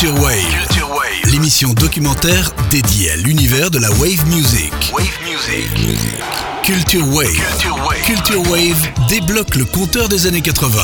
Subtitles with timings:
[0.00, 1.30] Culture Wave.
[1.30, 4.72] L'émission documentaire dédiée à l'univers de la wave music.
[4.94, 5.68] Wave Music.
[6.64, 7.28] Culture Wave.
[7.28, 8.02] Culture Wave.
[8.06, 10.80] Culture Wave débloque le compteur des années 80.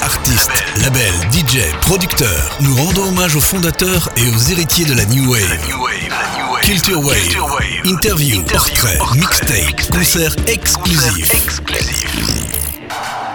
[0.00, 0.50] Artistes.
[0.78, 5.58] Labels, DJ, producteurs, nous rendons hommage aux fondateurs et aux héritiers de la New Wave.
[5.68, 5.92] New Wave.
[6.08, 6.62] La New Wave.
[6.62, 7.20] Culture Wave.
[7.20, 7.62] Culture Wave.
[7.84, 8.88] Interview, Interview,
[9.92, 11.44] concerts exclusifs.
[11.44, 12.07] Exclusif.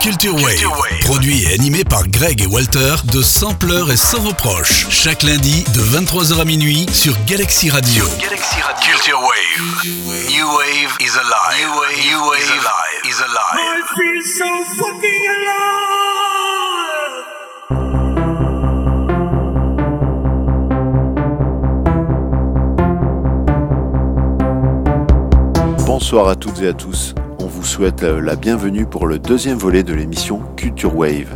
[0.04, 1.00] Culture Wave, Culture Wave.
[1.06, 4.90] produit et animé par Greg et Walter de Sampleur et sans reproche.
[4.90, 8.04] Chaque lundi de 23h à minuit sur Galaxy Radio.
[8.20, 8.92] Galaxy Radio.
[8.92, 9.62] Culture Wave.
[10.28, 11.56] New Wave is alive.
[11.58, 13.06] New Wave, New Wave is alive.
[13.06, 13.56] Is alive.
[13.56, 15.64] I feel so fucking alive.
[25.86, 27.16] Bonsoir à toutes et à tous.
[27.64, 31.34] Vous souhaite la bienvenue pour le deuxième volet de l'émission Culture Wave.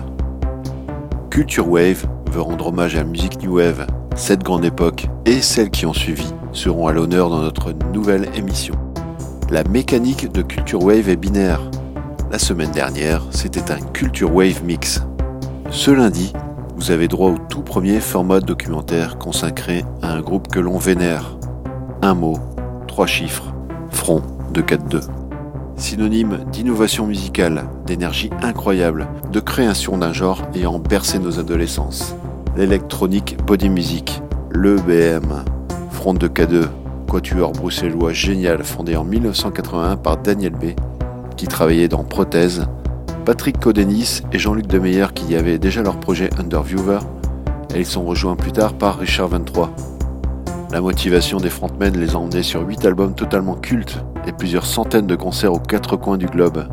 [1.30, 3.88] Culture Wave veut rendre hommage à la musique New Wave.
[4.18, 8.76] Cette grande époque et celles qui ont suivi seront à l'honneur dans notre nouvelle émission.
[9.50, 11.62] La mécanique de Culture Wave est binaire.
[12.30, 15.02] La semaine dernière, c'était un Culture Wave Mix.
[15.70, 16.34] Ce lundi,
[16.76, 21.38] vous avez droit au tout premier format documentaire consacré à un groupe que l'on vénère.
[22.02, 22.38] Un mot,
[22.86, 23.54] trois chiffres,
[23.90, 25.08] front de 4-2.
[25.78, 32.16] Synonyme d'innovation musicale, d'énergie incroyable, de création d'un genre ayant bercé nos adolescences.
[32.58, 35.44] L'électronique body music, l'EBM,
[35.92, 36.66] front de K2,
[37.08, 40.74] quatuor bruxellois génial fondé en 1981 par Daniel B,
[41.38, 42.66] qui travaillait dans Prothèse,
[43.24, 47.00] Patrick Codenis et Jean-Luc Demeyer qui y avaient déjà leur projet Underviewer,
[47.76, 49.97] et ils sont rejoints plus tard par Richard 23.
[50.70, 55.08] La motivation des frontmen les a emmenés sur 8 albums totalement cultes et plusieurs centaines
[55.08, 56.68] de concerts aux quatre coins du globe.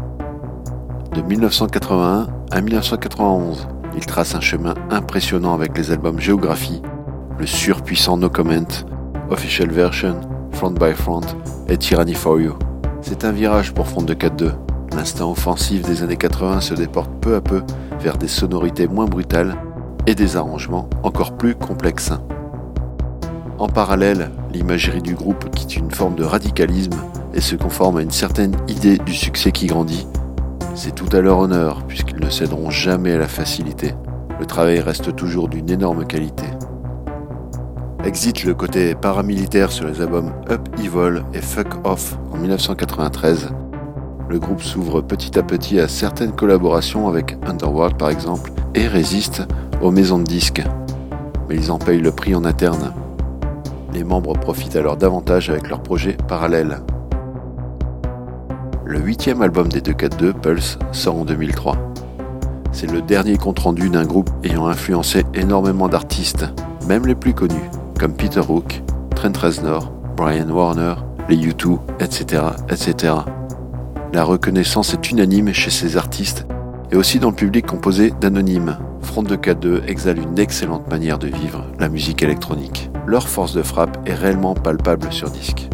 [1.15, 6.83] De 1981 à 1991, ils tracent un chemin impressionnant avec les albums Géographie,
[7.39, 8.67] le surpuissant No Comment,
[9.31, 10.21] Official Version,
[10.51, 11.27] Front by Front
[11.69, 12.55] et Tyranny for You.
[13.01, 14.55] C'est un virage pour Front de 4-2.
[14.97, 17.63] L'instinct offensif des années 80 se déporte peu à peu
[18.01, 19.55] vers des sonorités moins brutales
[20.09, 22.13] et des arrangements encore plus complexes.
[23.59, 27.01] En parallèle, l'imagerie du groupe quitte une forme de radicalisme
[27.35, 30.07] et se conforme à une certaine idée du succès qui grandit.
[30.75, 33.95] C'est tout à leur honneur, puisqu'ils ne céderont jamais à la facilité.
[34.41, 36.45] Le travail reste toujours d'une énorme qualité.
[38.05, 43.51] Exit le côté paramilitaire sur les albums Up Evil et Fuck Off en 1993.
[44.29, 49.43] Le groupe s'ouvre petit à petit à certaines collaborations avec Underworld par exemple et résiste
[49.81, 50.63] aux maisons de disques.
[51.49, 52.93] Mais ils en payent le prix en interne.
[53.95, 56.81] Les membres profitent alors davantage avec leurs projets parallèles.
[58.85, 61.77] Le huitième album des 242, Pulse, sort en 2003.
[62.73, 66.45] C'est le dernier compte-rendu d'un groupe ayant influencé énormément d'artistes,
[66.89, 68.83] même les plus connus, comme Peter Hook,
[69.15, 70.95] Trent Reznor, Brian Warner,
[71.29, 73.15] les U2, etc., etc.
[74.13, 76.47] La reconnaissance est unanime chez ces artistes
[76.91, 78.77] et aussi dans le public composé d'anonymes.
[79.03, 82.91] Front de K2 exhale une excellente manière de vivre la musique électronique.
[83.07, 85.69] Leur force de frappe est réellement palpable sur disque.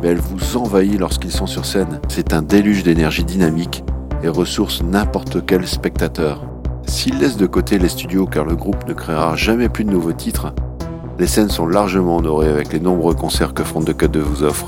[0.00, 2.00] Mais elle vous envahit lorsqu'ils sont sur scène.
[2.08, 3.84] C'est un déluge d'énergie dynamique
[4.24, 6.44] et ressource n'importe quel spectateur.
[6.86, 10.12] S'ils laissent de côté les studios car le groupe ne créera jamais plus de nouveaux
[10.12, 10.52] titres,
[11.20, 14.66] les scènes sont largement honorées avec les nombreux concerts que Front de K2 vous offre.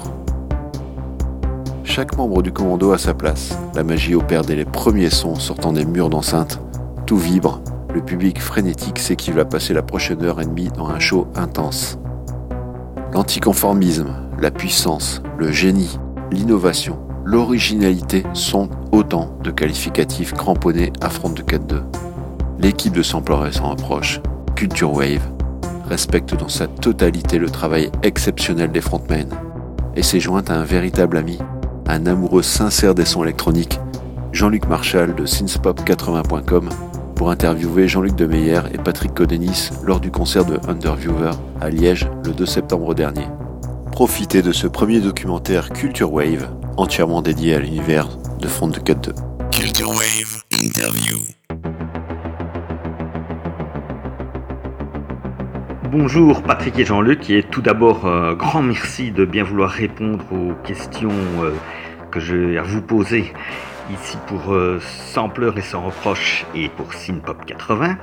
[1.82, 3.58] Chaque membre du commando a sa place.
[3.74, 6.60] La magie opère dès les premiers sons sortant des murs d'enceinte.
[7.06, 7.60] Tout vibre.
[7.94, 11.28] Le public frénétique sait qu'il va passer la prochaine heure et demie dans un show
[11.36, 11.96] intense.
[13.12, 16.00] L'anticonformisme, la puissance, le génie,
[16.32, 21.82] l'innovation, l'originalité sont autant de qualificatifs cramponnés à Front de 4-2.
[22.58, 24.20] L'équipe de Sampler s'en approche.
[24.56, 25.30] Culture Wave
[25.88, 29.28] respecte dans sa totalité le travail exceptionnel des frontmen
[29.94, 31.38] et s'est jointe à un véritable ami,
[31.86, 33.78] un amoureux sincère des sons électroniques,
[34.32, 36.70] Jean-Luc Marchal de synthpop80.com
[37.14, 41.30] pour interviewer Jean-Luc Demeyer et Patrick Codenis lors du concert de Underviewer
[41.60, 43.26] à Liège le 2 septembre dernier.
[43.92, 48.08] Profitez de ce premier documentaire Culture Wave entièrement dédié à l'univers
[48.40, 49.14] de Front de 4-2.
[49.50, 51.18] Culture Wave Interview.
[55.90, 60.54] Bonjour Patrick et Jean-Luc et tout d'abord euh, grand merci de bien vouloir répondre aux
[60.66, 61.12] questions
[61.42, 61.52] euh,
[62.10, 63.32] que j'ai à vous poser
[63.92, 64.80] ici pour euh,
[65.12, 67.96] Sampler et sans reproche et pour Synpop 80.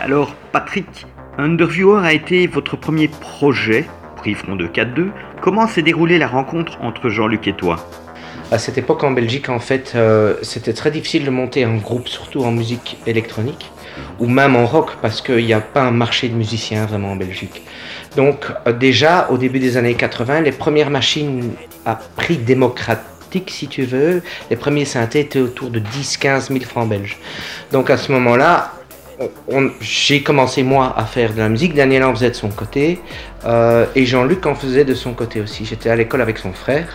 [0.00, 1.06] Alors Patrick,
[1.38, 5.08] Underviewer a été votre premier projet, prix Front de 4-2.
[5.40, 7.76] Comment s'est déroulée la rencontre entre Jean-Luc et toi?
[8.50, 12.08] À cette époque en Belgique, en fait, euh, c'était très difficile de monter un groupe,
[12.08, 13.70] surtout en musique électronique.
[14.20, 17.16] ou même en rock, parce qu'il n'y a pas un marché de musiciens vraiment en
[17.16, 17.62] Belgique.
[18.16, 21.52] Donc euh, déjà, au début des années 80, les premières machines
[21.84, 22.36] à prix
[23.48, 27.18] si tu veux, les premiers synthés étaient autour de 10-15 000 francs belges.
[27.72, 28.72] Donc à ce moment-là,
[29.80, 33.00] j'ai commencé moi à faire de la musique, Daniel en faisait de son côté,
[33.44, 35.64] euh, et Jean-Luc en faisait de son côté aussi.
[35.64, 36.88] J'étais à l'école avec son frère.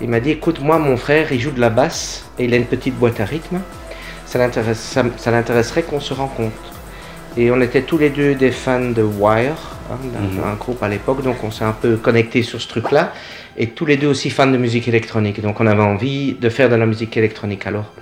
[0.00, 2.56] Il m'a dit, écoute, moi, mon frère, il joue de la basse et il a
[2.56, 3.60] une petite boîte à rythme.
[4.26, 6.54] Ça l'intéresserait qu'on se rencontre.
[7.36, 9.56] Et on était tous les deux des fans de Wire,
[9.90, 10.42] hein, mhm.
[10.44, 13.12] un groupe à l'époque, donc on s'est un peu connecté sur ce truc-là.
[13.56, 15.40] Et tous les deux aussi fans de musique électronique.
[15.40, 17.92] Donc on avait envie de faire de la musique électronique alors.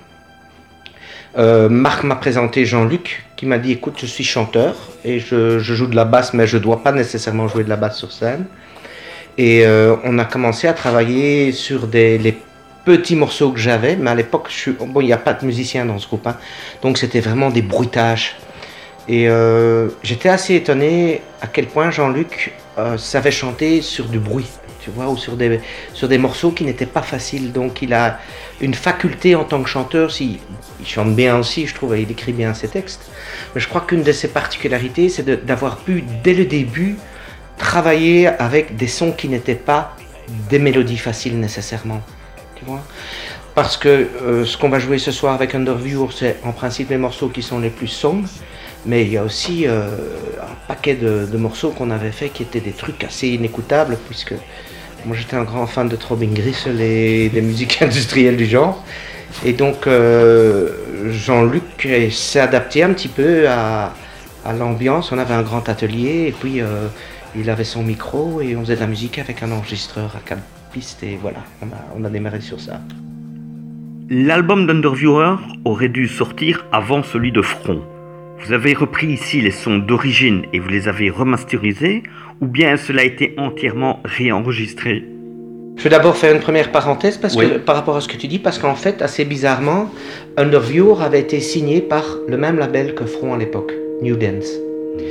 [1.37, 4.75] Euh, Marc m'a présenté Jean-Luc qui m'a dit écoute je suis chanteur
[5.05, 7.75] et je, joue de la basse mais je ne dois pas nécessairement jouer de la
[7.75, 8.45] basse sur scène.
[9.37, 12.37] Et euh, on a commencé à travailler sur les
[12.83, 14.49] petits morceaux que j'avais, mais à l'époque,
[14.79, 16.35] bon, il n'y a pas de musicien dans ce groupe, hein.
[16.81, 18.35] donc c'était vraiment des bruitages.
[19.07, 22.53] Et euh, j'étais assez étonné à quel point Jean-Luc
[22.97, 24.47] savait chanter sur du bruit
[24.89, 25.59] tu ou sur des,
[25.93, 27.51] sur des morceaux qui n'étaient pas faciles.
[27.51, 28.19] Donc il a
[28.61, 30.39] une faculté en tant que chanteur, si,
[30.79, 33.09] il chante bien aussi, je trouve, il écrit bien ses textes.
[33.53, 36.97] Mais je crois qu'une de ses particularités, c'est d'avoir pu, dès le début,
[37.57, 39.95] travailler avec des sons qui n'étaient pas
[40.49, 42.01] des mélodies faciles nécessairement.
[42.55, 42.81] Tu vois?
[43.55, 46.97] Parce que euh, ce qu'on va jouer ce soir avec Underview, c'est en principe les
[46.97, 48.29] morceaux qui sont les plus sombres.
[48.85, 49.89] Mais il y a aussi euh,
[50.41, 54.35] un paquet de, de morceaux qu'on avait fait qui étaient des trucs assez inécoutables, puisque
[55.05, 58.83] moi, j'étais un grand fan de Throbbing Gristle et des musiques industrielles du genre.
[59.45, 63.93] Et donc, euh, Jean-Luc s'est adapté un petit peu à,
[64.57, 65.11] l'ambiance.
[65.11, 66.87] On avait un grand atelier et puis euh,
[67.35, 70.41] il avait son micro et on faisait de la musique avec un enregistreur à quatre
[70.73, 71.03] pistes.
[71.03, 71.39] Et voilà,
[71.95, 72.81] on a démarré sur ça.
[74.09, 75.35] L'album d'Underviewer
[75.65, 77.81] aurait dû sortir avant celui de Front.
[78.45, 82.03] Vous avez repris ici les sons d'origine et vous les avez remasterisés
[82.41, 85.03] ou bien cela a été entièrement réenregistré?
[85.75, 88.27] Je vais d'abord faire une première parenthèse parce que, par rapport à ce que tu
[88.27, 89.91] dis, parce qu'en fait, assez bizarrement,
[90.37, 94.49] Underviewer avait été signé par le même label que Front à l'époque, New Dance.
[94.97, 95.03] Mhm.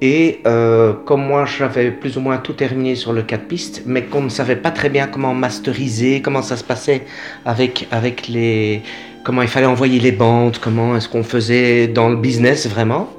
[0.00, 4.02] Et euh, comme moi j'avais plus ou moins tout terminé sur le 4 pistes, mais
[4.02, 7.02] qu'on ne savait pas très bien comment masteriser, comment ça se passait
[7.44, 8.82] avec, avec les,
[9.28, 13.12] comment il fallait envoyer les bandes, comment est-ce qu'on faisait dans le business vraiment.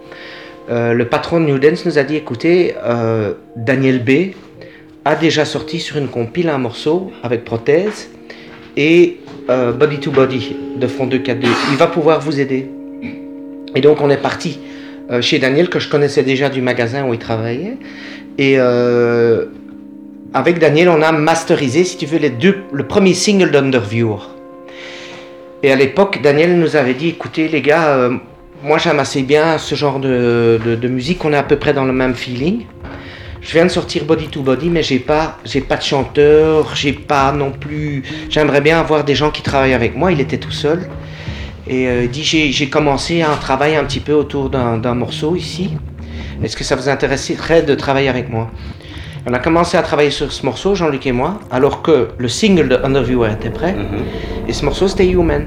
[0.71, 4.33] Euh, le patron de New Dance nous a dit écoutez, euh, Daniel B
[5.05, 8.09] a déjà sorti sur une compile un morceau avec prothèse
[8.75, 9.19] et
[9.51, 11.47] euh, Body to Body de Front 242.
[11.73, 12.67] Il va pouvoir vous aider.
[13.75, 14.59] Et donc on est parti
[15.21, 17.77] chez Daniel que je connaissais déjà du magasin où il travaillait.
[18.39, 18.57] Et
[20.33, 24.38] avec Daniel, on a masterisé, si tu veux, les deux, le premier single d'Underviewer.
[25.61, 28.09] Et à l'époque, Daniel nous avait dit écoutez les gars,
[28.63, 31.93] moi j'aime assez bien ce genre de, musique, on est à peu près dans le
[31.93, 32.65] même feeling.
[33.41, 36.93] Je viens de sortir Body to Body, mais j'ai pas, j'ai pas de chanteur, j'ai
[36.93, 38.03] pas non plus.
[38.29, 40.11] J'aimerais bien avoir des gens qui travaillent avec moi.
[40.11, 40.89] Il était tout seul.
[41.67, 45.71] Et euh, dit j'ai commencé un travail un petit peu autour d'un morceau ici.
[46.43, 48.49] Est-ce que ça vous intéresserait de travailler avec moi?
[49.27, 52.69] On a commencé à travailler sur ce morceau, Jean-Luc et moi, alors que le single
[52.69, 53.73] de Underviewer était prêt.
[53.73, 54.49] Mm-hmm.
[54.49, 55.45] Et ce morceau c'était Human.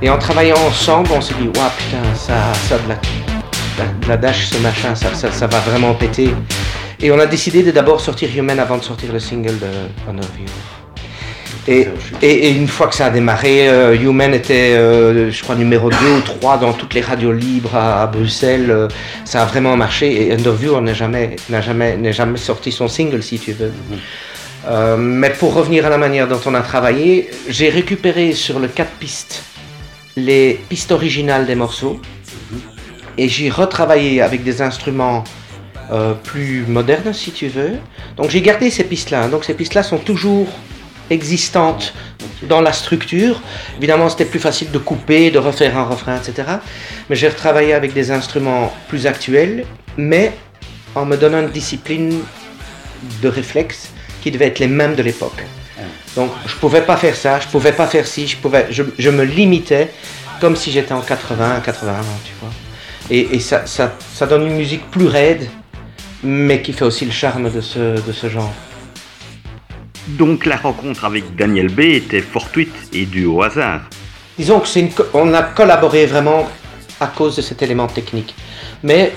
[0.00, 4.58] Et en travaillant ensemble, on s'est dit, waouh, putain, ça, ça de la, dash, ce
[4.58, 6.30] machin, ça, ça, va vraiment péter.
[7.00, 9.66] Et on a décidé de d'abord sortir Human avant de sortir le single de
[10.08, 10.24] Honor
[11.68, 11.86] Et,
[12.22, 15.96] et, une fois que ça a démarré, euh, Human était, euh, je crois, numéro 2
[15.96, 18.70] ou 3 dans toutes les radios libres à, Bruxelles.
[18.70, 18.88] Euh,
[19.24, 20.26] ça a vraiment marché.
[20.26, 23.72] Et Underview n'a jamais, jamais, jamais sorti son single, si tu veux.
[24.66, 24.96] Mm-hmm.
[24.96, 28.90] mais pour revenir à la manière dont on a travaillé, j'ai récupéré sur le 4
[28.92, 29.44] pistes
[30.16, 32.00] les pistes originales des morceaux
[33.18, 35.24] et j'ai retravaillé avec des instruments
[35.90, 37.72] euh, plus modernes si tu veux.
[38.16, 39.24] Donc j'ai gardé ces pistes-là.
[39.24, 39.28] Hein.
[39.28, 40.48] Donc ces pistes-là sont toujours
[41.12, 41.94] existantes
[42.42, 43.40] dans la structure.
[43.78, 46.48] Évidemment c'était plus facile de couper, de refaire un refrain, etc.
[47.08, 49.64] Mais j'ai retravaillé avec des instruments plus actuels,
[49.96, 50.32] mais
[50.94, 52.20] en me donnant une discipline
[53.22, 53.90] de réflexe
[54.22, 55.42] qui devait être les mêmes de l'époque.
[56.16, 59.24] Donc je pouvais pas faire ça, je pouvais pas faire ci, je, pouvais, je, me
[59.24, 59.90] limitais
[60.40, 62.50] comme si j'étais en 80, 81, tu vois.
[63.10, 65.48] Et, ça, ça, ça, donne une musique plus raide,
[66.22, 68.52] mais qui fait aussi le charme de ce, de ce genre.
[70.08, 73.82] Donc la rencontre avec Daniel B était fortuite et due au hasard.
[74.38, 76.48] Disons que c'est une, on a collaboré vraiment
[77.00, 78.34] à cause de cet élément technique.
[78.82, 79.12] Mais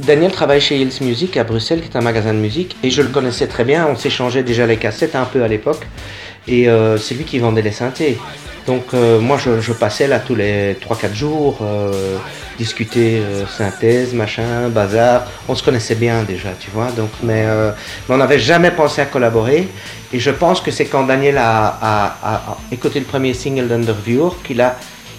[0.00, 3.02] Daniel travaille chez Hills Music à Bruxelles, qui est un magasin de musique, et je
[3.02, 3.86] le connaissais très bien.
[3.86, 5.86] On s'échangeait déjà les cassettes un peu à l'époque,
[6.46, 8.16] et euh, c'est lui qui vendait les synthés.
[8.68, 12.18] Donc euh, moi je, je passais là tous les 3-4 jours, euh,
[12.58, 15.26] discuter euh, synthèse, machin, bazar.
[15.48, 16.90] On se connaissait bien déjà, tu vois.
[16.90, 19.66] Donc, mais, mais on n'avait jamais pensé à collaborer.
[20.12, 23.68] Et je pense que c'est quand Daniel a, a- a- a écouté le premier single
[23.68, 24.76] d'Underviewer qu'il a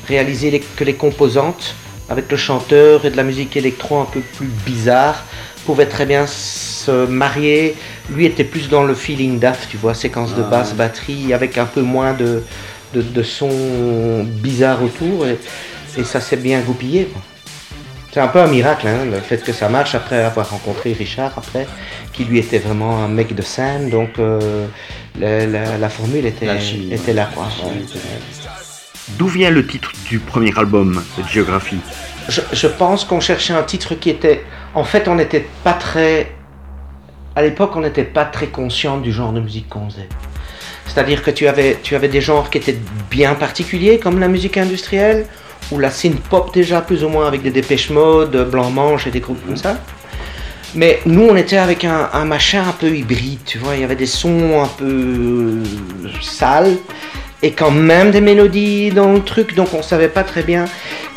[0.08, 1.74] réalisé les- que les composantes
[2.08, 5.24] avec le chanteur et de la musique électro un peu plus bizarre
[5.66, 7.76] pouvaient très bien se marier.
[8.12, 11.66] Lui était plus dans le feeling DAF, tu vois, séquence de basse, batterie, avec un
[11.66, 12.44] peu moins de,
[12.94, 15.26] de, de son bizarre autour.
[15.28, 15.38] Et,
[15.98, 17.06] et ça s'est bien goupillé.
[17.06, 17.22] quoi.
[18.12, 21.32] C'est un peu un miracle, hein, le fait que ça marche après avoir rencontré Richard,
[21.38, 21.68] après,
[22.12, 23.92] qui lui était vraiment un mec de scène.
[23.92, 24.66] Donc euh,
[25.20, 26.48] la, la- la formule était,
[27.14, 27.30] là.
[27.34, 27.48] Quoi.
[29.18, 31.80] D'où vient le titre du premier album, Géographie
[32.30, 34.44] Je, je pense qu'on cherchait un titre qui était.
[34.74, 36.32] En fait, on n'était pas très.
[37.36, 40.10] À l'époque, on n'était pas très conscient du genre de musique qu'on faisait.
[40.90, 42.78] C'est-à-dire que tu avais, tu avais des genres qui étaient
[43.12, 45.28] bien particuliers, comme la musique industrielle,
[45.72, 49.46] ou la synth-pop déjà, plus ou moins, avec des dépêches mode, blanc-manche et des groupes
[49.46, 49.78] comme ça.
[50.74, 53.76] Mais nous, on était avec un, un machin un peu hybride, tu vois.
[53.76, 55.64] Il y avait des sons un peu euh,
[56.22, 56.78] sales
[57.42, 60.66] et quand même des mélodies dans le truc, donc on savait pas très bien.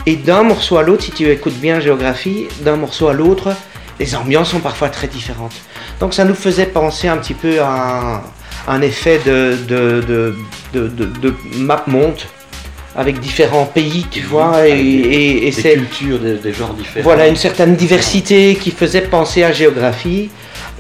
[0.04, 3.54] Et d'un morceau à l'autre, si tu écoutes bien géographie, d'un morceau à l'autre,
[3.98, 5.54] les ambiances sont parfois très différentes.
[6.00, 8.22] Donc ça nous faisait penser un petit peu à
[8.68, 10.34] un, effet de, de,
[10.72, 12.26] de, de, map monte
[12.94, 16.74] avec différents pays, tu vois, et, des- et, et Des c'est cultures, des, des genres
[16.74, 17.02] différents.
[17.04, 20.30] voilà, une certaine diversité qui faisait penser à géographie.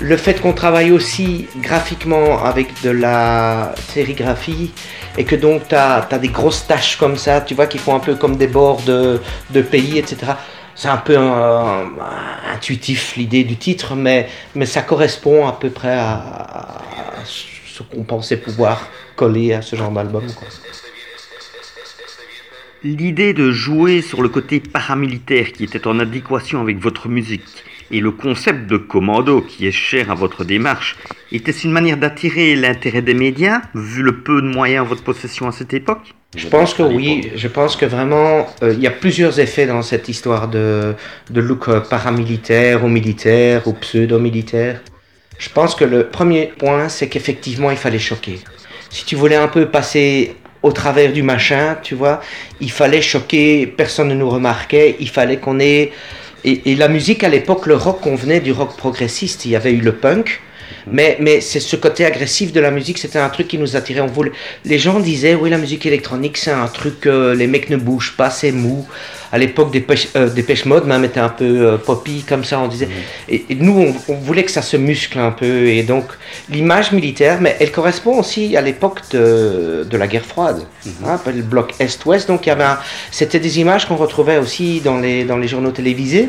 [0.00, 4.72] Le fait qu'on travaille aussi graphiquement avec de la sérigraphie
[5.16, 8.00] et que donc tu as, des grosses taches comme ça, tu vois, qui font un
[8.00, 9.20] peu comme des bords de,
[9.50, 10.16] de pays, etc.
[10.74, 11.84] C'est un peu euh,
[12.54, 17.24] intuitif l'idée du titre, mais, mais ça correspond à peu près à, à
[17.72, 20.24] ce qu'on pensait pouvoir coller à ce genre d'album.
[22.84, 28.00] L'idée de jouer sur le côté paramilitaire qui était en adéquation avec votre musique et
[28.00, 30.96] le concept de commando qui est cher à votre démarche,
[31.30, 35.46] était-ce une manière d'attirer l'intérêt des médias, vu le peu de moyens en votre possession
[35.46, 36.14] à cette époque?
[36.34, 39.82] Je pense que oui, je pense que vraiment, euh, il y a plusieurs effets dans
[39.82, 40.94] cette histoire de,
[41.28, 44.80] de look euh, paramilitaire ou militaire ou pseudo-militaire.
[45.42, 48.38] Je pense que le premier point, c'est qu'effectivement, il fallait choquer.
[48.90, 52.20] Si tu voulais un peu passer au travers du machin, tu vois,
[52.60, 55.90] il fallait choquer, personne ne nous remarquait, il fallait qu'on ait...
[56.44, 59.80] Et, la musique à l'époque, le rock convenait du rock progressiste, il y avait eu
[59.80, 60.40] le punk,
[60.90, 64.00] mais, mais c'est ce côté agressif de la musique, c'était un truc qui nous attirait.
[64.00, 64.32] On voulait...
[64.64, 68.14] Les gens disaient, oui, la musique électronique, c'est un truc, euh, les mecs ne bougent
[68.16, 68.86] pas, c'est mou.
[69.34, 70.28] À l'époque, des pêches, euh,
[70.66, 72.88] Mode même était un peu euh, poppy, comme ça, on disait.
[73.28, 75.68] Et, et nous, on, on voulait que ça se muscle un peu.
[75.68, 76.04] Et donc,
[76.50, 80.62] l'image militaire, mais elle correspond aussi à l'époque de, de la guerre froide,
[81.06, 82.28] hein, le bloc Est-Ouest.
[82.28, 82.78] Donc, il y avait un-
[83.10, 86.28] c'était des images qu'on retrouvait aussi dans les, dans les journaux télévisés.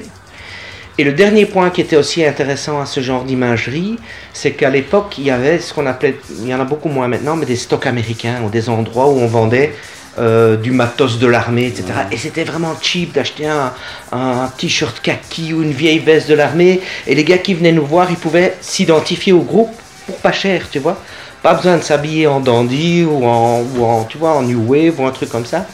[0.99, 3.97] Et le dernier point qui était aussi intéressant à ce genre d'imagerie,
[4.31, 7.07] c'est qu'à l'époque, il y avait ce qu'on appelait, il y en a beaucoup moins
[7.07, 9.73] maintenant, mais des stocks américains ou des endroits où on vendait
[10.19, 11.85] euh, du matos de l'armée, etc.
[12.11, 13.73] Et c'était vraiment cheap d'acheter un,
[14.11, 16.81] un t-shirt kaki ou une vieille veste de l'armée.
[17.07, 19.71] Et les gars qui venaient nous voir, ils pouvaient s'identifier au groupe
[20.05, 21.01] pour pas cher, tu vois.
[21.43, 24.99] Pas besoin de s'habiller en dandy ou en, ou en, tu vois, en new wave
[24.99, 25.67] ou un truc comme ça.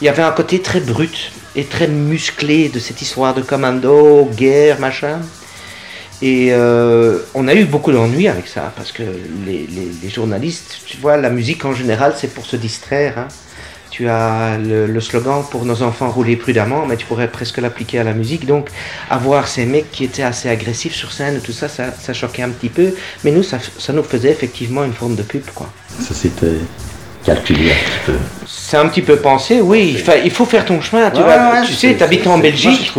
[0.00, 4.28] Il y avait un côté très brut et très musclé de cette histoire de commando,
[4.36, 5.20] guerre, machin.
[6.20, 9.02] Et euh, on a eu beaucoup d'ennuis avec ça, parce que
[9.46, 13.18] les, les- journalistes, tu vois, la musique en général, c'est pour se distraire.
[13.18, 13.28] hein.
[13.92, 18.04] Tu as le, slogan pour nos enfants rouler prudemment, mais tu pourrais presque l'appliquer à
[18.04, 18.46] la musique.
[18.46, 18.70] Donc,
[19.10, 22.48] avoir ces mecs qui étaient assez agressifs sur scène, tout ça, ça, ça choquait un
[22.48, 22.94] petit peu.
[23.22, 25.70] Mais nous, ça, ça nous faisait effectivement une forme de pub, quoi.
[26.00, 26.56] Ça c'était
[27.24, 28.12] calculé un petit peu.
[28.46, 29.92] C'est un petit peu pensé, oui.
[29.94, 31.10] Il, fa- il faut faire ton chemin.
[31.10, 32.90] Tu, Ouais, vois, ouais, tu sais, tu habites en Belgique.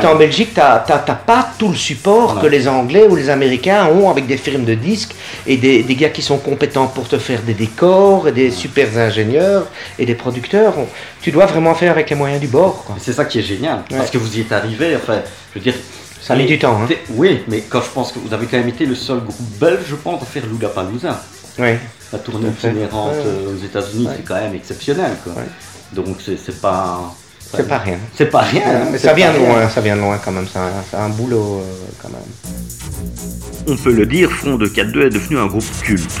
[0.00, 3.86] Tu en Belgique, tu n'as pas tout le support que les Anglais ou les Américains
[3.86, 5.14] ont avec des firmes de disques
[5.46, 8.88] et des, des gars qui sont compétents pour te faire des décors et des super
[8.96, 9.66] ingénieurs
[9.98, 10.74] et des producteurs.
[11.22, 12.84] Tu dois vraiment faire avec les moyens du bord.
[13.00, 15.20] C'est ça qui est génial, parce que vous y êtes arrivé, enfin,
[15.54, 15.74] je veux dire...
[16.20, 16.88] Ça a mis du temps, hein.
[17.10, 19.80] Oui, mais quand je pense que vous avez quand même été le seul groupe belge,
[19.90, 21.22] je pense, à faire Lollapalooza.
[21.58, 21.72] Oui.
[22.14, 25.32] La tournée itinérante Ouais, euh, aux États-Unis, c'est quand même exceptionnel, quoi.
[25.32, 25.48] Ouais.
[25.92, 27.12] Donc c'est pas...
[27.56, 27.98] C'est pas rien.
[28.14, 28.62] C'est pas rien.
[28.66, 30.46] hein, Mais ça vient de loin, ça vient de loin quand même.
[30.46, 33.66] C'est un, boulot euh, quand même.
[33.66, 36.20] On peut le dire, Front de 4-2 est devenu un groupe culte.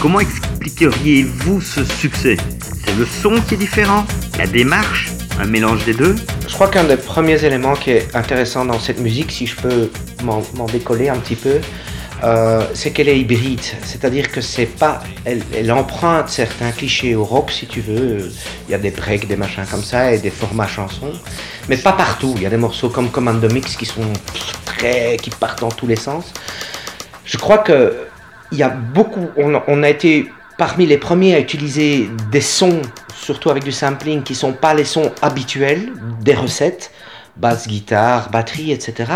[0.00, 2.38] Comment expliqueriez-vous ce succès?
[2.86, 4.06] C'est le son qui est différent?
[4.38, 5.10] La démarche?
[5.38, 6.16] Un mélange des deux?
[6.48, 9.90] Je crois qu'un des premiers éléments qui est intéressant dans cette musique, si je peux
[10.24, 11.60] m'en décoller un petit peu,
[12.24, 13.60] euh, c'est qu'elle est hybride.
[13.84, 18.30] C'est-à-dire que c'est pas, elle, elle emprunte certains clichés au rock, si tu veux.
[18.68, 21.12] Il y a des breaks, des machins comme ça, et des formats chansons,
[21.68, 22.32] mais pas partout.
[22.36, 24.12] Il y a des morceaux comme Commando Mix qui sont
[24.64, 26.32] très, qui partent dans tous les sens.
[27.24, 28.06] Je crois que
[28.50, 32.82] il y a beaucoup, on, on a été parmi les premiers à utiliser des sons,
[33.14, 36.90] surtout avec du sampling, qui sont pas les sons habituels des recettes
[37.38, 39.12] basse, guitare, batterie, etc.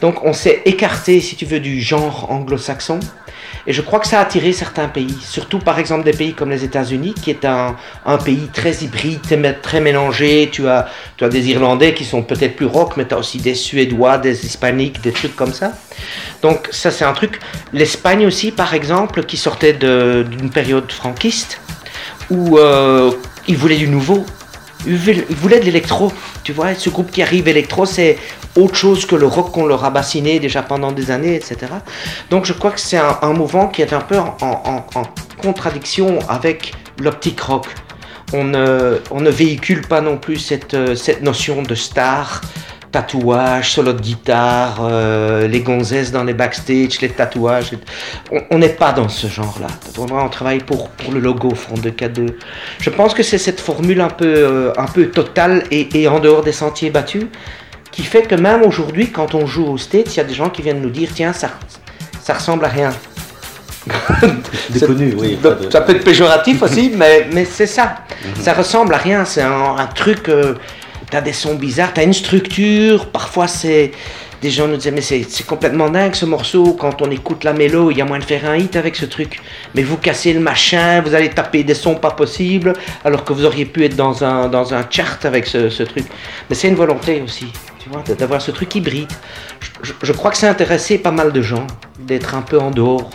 [0.00, 3.00] Donc on s'est écarté, si tu veux, du genre anglo-saxon.
[3.66, 6.50] Et je crois que ça a attiré certains pays, surtout par exemple des pays comme
[6.50, 9.20] les États-Unis, qui est un, un pays très hybride,
[9.62, 10.48] très- mélangé.
[10.50, 13.38] Tu as, tu as des Irlandais qui sont peut-être plus rock, mais tu as aussi
[13.38, 15.72] des Suédois, des Hispaniques, des trucs comme ça.
[16.42, 17.38] Donc ça c'est un truc.
[17.72, 21.60] L'Espagne aussi, par exemple, qui sortait d'une période franquiste,
[22.30, 23.12] où euh,
[23.46, 24.24] ils voulaient du nouveau.
[24.86, 26.12] Ils voulaient de l'électro.
[26.42, 28.18] Tu vois, ce groupe qui arrive électro, c'est
[28.56, 31.72] autre chose que le rock qu'on leur a bassiné déjà pendant des années, etc.
[32.30, 34.86] Donc je crois que c'est un, mouvement qui est un peu en,
[35.42, 37.66] contradiction avec l'optique rock.
[38.32, 42.40] On ne, véhicule pas non plus cette, euh, cette notion de star,
[42.92, 47.70] tatouage, solo de guitare, euh, les gonzesses dans les backstage, les tatouages.
[48.50, 49.68] On- n'est pas dans ce genre-là.
[49.98, 52.26] On travaille pour, pour le logo Front de K2.
[52.80, 56.18] Je pense que c'est cette formule un peu, euh, un peu totale et, et en
[56.18, 57.24] dehors des sentiers battus
[57.92, 60.50] qui fait que même aujourd'hui, quand on joue au States, il y a des gens
[60.50, 61.50] qui viennent nous dire tiens, ça,
[62.22, 62.90] ça ressemble à rien.
[64.70, 65.38] Déconnu, oui.
[65.70, 67.96] Ça- peut être péjoratif aussi, mais, mais c'est ça.
[68.38, 69.24] Ça ressemble à rien.
[69.24, 70.28] C'est un, un truc.
[70.28, 70.54] euh,
[71.10, 73.06] t'as des sons bizarres, t'as une structure.
[73.06, 73.92] Parfois, c'est.
[74.42, 76.72] Des gens nous disaient, mais c'est complètement dingue ce morceau.
[76.72, 79.04] Quand on écoute la mélo, il y a moyen de faire un hit avec ce
[79.04, 79.38] truc.
[79.74, 82.72] Mais vous cassez le machin, vous allez taper des sons pas possibles,
[83.04, 86.06] alors que vous auriez pu être dans un, dans chart avec ce, truc.
[86.48, 87.48] Mais c'est une volonté aussi,
[87.78, 89.12] tu vois, d'avoir ce truc hybride.
[89.82, 91.66] Je, je- crois que c'est intéressé pas mal de gens
[91.98, 93.10] d'être un peu en dehors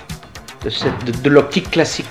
[1.24, 2.06] de, l'optique classique.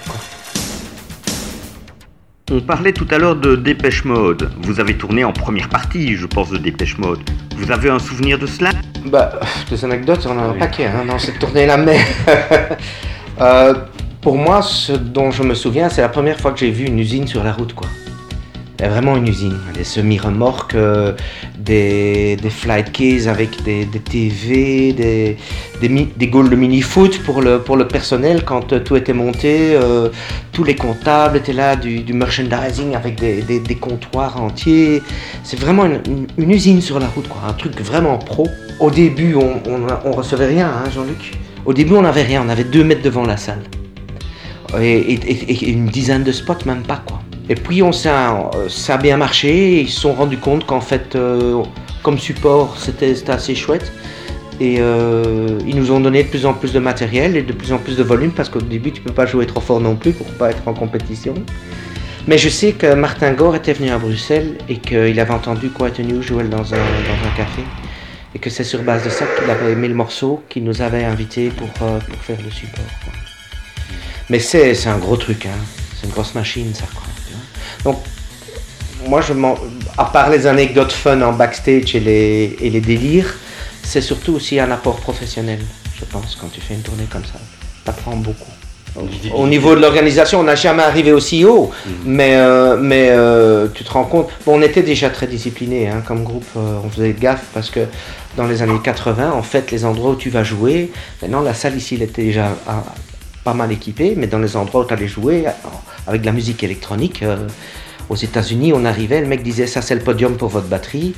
[2.51, 4.51] On parlait tout à l'heure de Dépêche Mode.
[4.61, 7.21] Vous avez tourné en première partie, je pense, de Dépêche Mode.
[7.57, 8.71] Vous avez un souvenir de cela?
[9.07, 11.99] Bah, des anecdotes, on en a un paquet hein, dans cette tournée-là, mais
[13.41, 13.73] euh,
[14.21, 16.99] pour moi, ce dont je me souviens, c'est la première fois que j'ai vu une
[16.99, 17.89] usine sur la route, quoi.
[18.83, 21.13] A vraiment une usine, des semi-remorques, euh,
[21.57, 25.37] des, flight cases avec des, des TV, des,
[25.81, 29.75] des, des goals de mini-foot pour le, pour le personnel quand euh, tout était monté.
[29.75, 30.09] euh,
[30.51, 35.03] tous les comptables étaient là, du, merchandising avec des, comptoirs entiers.
[35.45, 38.49] C'est vraiment une, usine sur la route, quoi, un truc vraiment pro.
[38.81, 39.61] Au début, on,
[40.05, 41.33] on, recevait rien, hein, Jean-Luc.
[41.65, 43.63] Au début, on n'avait rien, on avait deux mètres devant la salle.
[44.81, 47.21] Et- et une dizaine de spots, même pas, quoi.
[47.49, 51.15] Et puis, on euh, ça a bien marché, ils se sont rendus compte qu'en fait,
[51.15, 51.63] euh,
[52.03, 53.93] comme support, c'était, assez chouette.
[54.61, 57.73] Et euh, ils nous ont donné de plus en plus de matériel et de plus
[57.73, 60.13] en plus de volume parce qu'au début tu peux pas jouer trop fort non plus
[60.13, 61.35] pour pas être en compétition.
[62.29, 66.49] Mais je sais que Martin Gore était venu à Bruxelles et qu'il avait entendu Unusual
[66.49, 67.63] dans un, dans un café.
[68.37, 71.05] Et que c'est sur base de ça qu'il avait aimé le morceau, qu'il nous avait
[71.05, 72.85] invités pour, faire le support.
[74.31, 75.65] Mais c'est, un gros truc, hein.
[75.97, 76.87] c'est une grosse machine ça.
[76.95, 77.04] Quoi.
[77.85, 77.99] Donc
[79.07, 79.59] moi, je m'en-
[79.99, 83.35] à part les anecdotes fun en backstage et les, et les délires,
[83.83, 85.61] c'est surtout aussi un apport professionnel,
[85.99, 87.39] je pense, quand tu fais une tournée comme ça.
[87.85, 88.51] T'apprends beaucoup.
[89.35, 91.73] Au niveau de l'organisation, on n'a jamais arrivé aussi haut,
[92.05, 96.01] mais, euh, mais euh, tu te rends compte, bon, on était déjà très disciplinés hein,
[96.07, 97.81] comme groupe, euh, on faisait gaffe parce que
[98.37, 101.77] dans les années 80, en fait, les endroits où tu vas jouer, maintenant la salle
[101.77, 102.85] ici, elle était déjà ah,
[103.45, 105.51] pas mal équipée, mais dans les endroits où tu allais jouer, euh,
[106.07, 107.37] avec de la musique électronique, euh,
[108.09, 111.15] aux États-Unis, on arrivait, le mec disait ça c'est le podium pour votre batterie.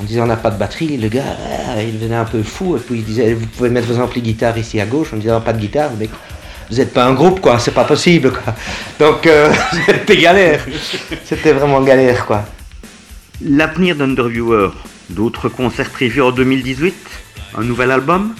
[0.00, 1.24] On disait on n'a pas de batterie, le gars
[1.68, 4.22] ah, il devenait un peu fou et puis il disait vous pouvez mettre vos amplis
[4.22, 5.08] guitare ici à gauche.
[5.12, 6.08] On disait Ah, pas de guitare, mais
[6.70, 8.54] vous n'êtes pas un groupe quoi, c'est pas possible quoi.
[9.00, 9.52] Donc euh,
[9.86, 10.64] c'était galère,
[11.24, 12.44] c'était vraiment galère quoi.
[13.40, 14.70] L'avenir d'Underviewer,
[15.10, 16.94] d'autres concerts prévus en 2018
[17.56, 18.34] Un nouvel album?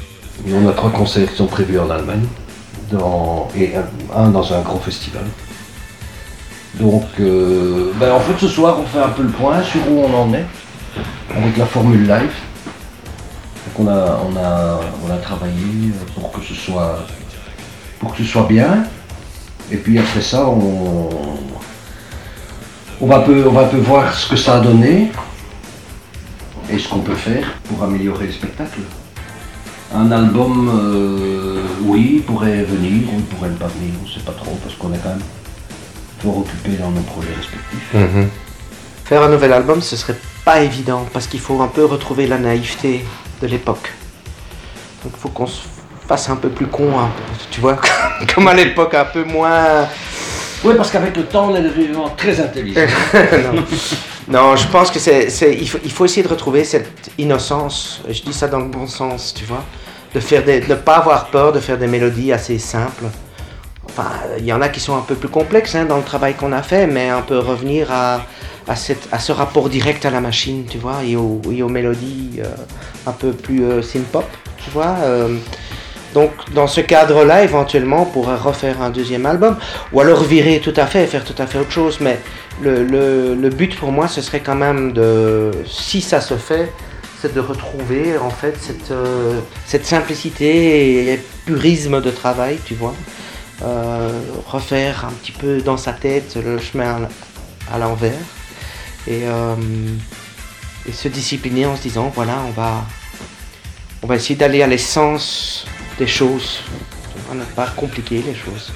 [0.53, 2.27] On a trois concerts qui sont prévus en Allemagne
[2.91, 3.73] dans, et
[4.15, 5.25] un, dans un gros festival.
[6.75, 10.01] Donc, euh, ben, en fait, ce soir, on fait un peu le point sur où
[10.01, 10.47] on en est
[11.35, 12.35] avec la formule live.
[13.67, 16.99] Donc, on a, on a, on a travaillé pour que ce soit,
[17.99, 18.85] pour que ce soit bien.
[19.71, 21.01] Et puis après ça, on,
[23.01, 25.11] on, va un peu, on va un peu voir ce que ça a donné
[26.71, 28.81] et ce qu'on peut faire pour améliorer le spectacle.
[29.95, 34.13] Un album, euh, oui, il pourrait venir, ou il pourrait ne pas venir, on ne
[34.13, 35.23] sait pas trop, parce qu'on est quand même
[36.23, 37.95] fort occupé dans nos projets respectifs.
[39.05, 42.37] Faire un nouvel album, ce serait pas évident parce qu'il faut un peu retrouver la
[42.39, 43.05] naïveté
[43.41, 43.93] de l'époque.
[45.05, 45.63] Donc faut qu'on se-
[46.07, 46.91] fasse un peu plus con,
[47.51, 47.79] tu vois,
[48.35, 49.87] comme à l'époque, un peu moins.
[50.65, 52.81] Oui, parce qu'avec le temps, on est devenu vraiment très intelligent.
[54.29, 54.57] non.
[54.57, 58.03] Je pense que c'est, c'est- il, faut, il faut essayer de retrouver cette innocence.
[58.09, 59.65] Je dis ça dans le bon sens, tu vois.
[60.15, 63.05] De faire des, de ne pas avoir peur de faire des mélodies assez simples.
[63.85, 66.35] Enfin, il y en a qui sont un peu plus complexes hein, dans le travail
[66.35, 68.21] qu'on a fait, mais on peut revenir à,
[68.67, 71.69] à, cette, à ce rapport direct à la machine, tu vois, et aux, et aux
[71.69, 72.45] mélodies euh,
[73.07, 74.25] un peu plus euh, synth-pop,
[74.63, 74.95] tu vois.
[75.03, 75.37] euh.
[76.15, 79.57] donc, dans ce cadre-là, éventuellement, on pourrait refaire un deuxième album,
[79.93, 82.21] ou alors virer tout à fait faire tout à fait autre chose, mais
[82.63, 86.73] le, but pour moi, ce serait quand même de, si ça se fait,
[87.21, 89.41] c'est de retrouver en fait cette, euh,
[89.83, 92.95] simplicité et purisme de travail, tu vois.
[93.63, 97.09] Euh, refaire un petit peu dans sa tête le chemin
[97.73, 98.13] à l'envers
[99.09, 99.57] et, euh,
[100.89, 102.85] et se discipliner en se disant voilà, on va,
[104.03, 105.67] on va essayer d'aller à l'essence
[105.99, 106.61] des choses.
[107.31, 108.73] On ne pas compliquer les choses.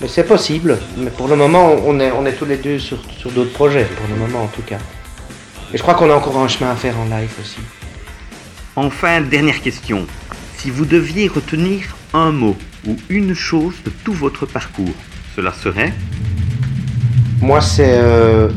[0.00, 0.78] Mais c'est possible.
[0.98, 3.84] Mais pour le moment, on est, on est tous les deux sur, sur d'autres projets,
[3.84, 4.78] pour le moment en tout cas.
[5.72, 7.58] Et je crois qu'on a encore un chemin à faire en live aussi.
[8.76, 10.06] Enfin, dernière question.
[10.58, 12.56] Si vous deviez retenir un mot
[12.86, 14.94] ou une chose de tout votre parcours,
[15.34, 15.92] cela serait?
[17.40, 18.48] Moi, c'est euh,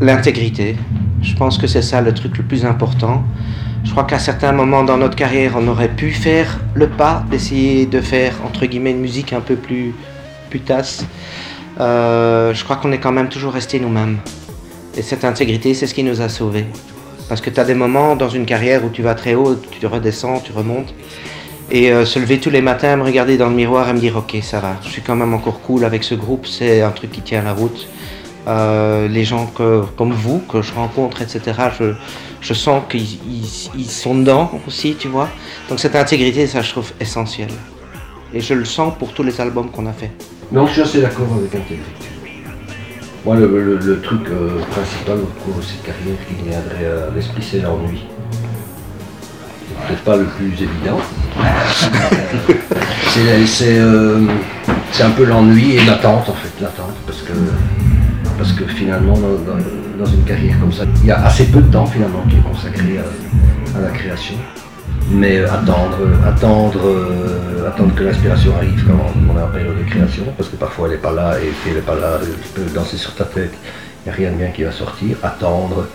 [0.00, 0.76] l'intégrité.
[1.22, 3.24] Je pense que c'est ça le truc le plus important.
[3.84, 7.86] Je crois qu'à certains moments dans notre carrière, on aurait pu faire le pas d'essayer
[7.86, 9.94] de faire, entre guillemets, une musique un peu plus
[10.50, 11.04] putasse.
[11.80, 14.18] Euh, je crois qu'on est quand même toujours resté nous-mêmes.
[14.96, 16.66] Et cette intégrité, c'est ce qui nous a sauvés.
[17.28, 19.86] Parce que tu as des moments dans une carrière où tu vas très haut, tu
[19.86, 20.94] redescends, tu remontes.
[21.70, 24.16] Et euh, se lever tous les matins, me regarder dans le miroir et me dire
[24.16, 27.12] ok ça va, je suis quand même encore cool avec ce groupe, c'est un truc
[27.12, 27.88] qui tient la route.
[28.48, 31.40] Euh, les gens que, comme vous que je rencontre, etc.,
[31.78, 31.92] je,
[32.40, 35.28] je sens qu'ils ils- ils sont dedans aussi, tu vois.
[35.68, 37.48] Donc cette intégrité, ça je trouve essentiel.
[38.34, 40.10] Et je le sens pour tous les albums qu'on a fait.
[40.50, 42.08] Non, je suis assez d'accord avec intégrité.
[43.24, 46.86] Moi, le, le- le truc euh, principal au cours de cette carrière qui me viendrait
[46.86, 48.02] à l'esprit, c'est l'ennui.
[49.68, 50.98] C'est peut-être pas le plus évident.
[53.46, 54.18] c'est euh,
[54.90, 57.32] c'est un peu l'ennui et l'attente, en fait, l'attente, parce que,
[58.42, 61.86] parce que finalement, dans, une carrière comme ça, il y a assez peu de temps
[61.86, 64.34] finalement qui est consacré à, la création.
[65.12, 68.98] Mais euh, attendre, euh, attendre, euh, attendre que l'inspiration arrive quand
[69.32, 71.68] on est en période de création, parce que parfois elle n'est pas là, et si
[71.68, 74.36] elle n'est pas là, tu peux danser sur ta tête, il n'y a rien de
[74.38, 75.18] bien qui va sortir.
[75.22, 75.86] Attendre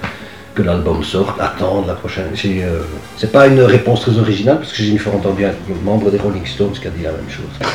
[0.57, 2.31] que l'album sorte, attendre la prochaine.
[2.35, 2.81] C'est euh,
[3.15, 6.17] c'est pas une réponse très originale, parce que j'ai une fois entendu un membre des
[6.17, 7.53] Rolling Stones qui a dit la même chose.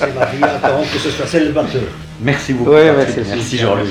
[0.00, 1.82] C'est ma vie, attendre que ce soit celle de batteur.
[2.22, 2.70] Merci beaucoup.
[2.70, 3.88] Ouais, c'est Merci Jean-Luc.